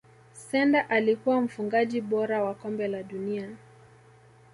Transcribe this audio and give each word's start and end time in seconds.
sendor 0.33 0.85
alikuwa 0.89 1.41
mfungaji 1.41 2.01
bora 2.01 2.43
wa 2.43 2.53
kombe 2.55 2.87
la 2.87 3.03
dunia 3.03 3.49